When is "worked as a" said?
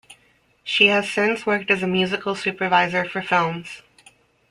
1.45-1.87